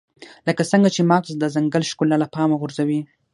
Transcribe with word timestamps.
لکه 0.47 0.61
څنګه 0.71 0.89
چې 0.95 1.01
مغز 1.11 1.29
د 1.37 1.43
ځنګل 1.55 1.83
ښکلا 1.89 2.15
له 2.21 2.27
پامه 2.33 2.55
غورځوي. 2.61 2.99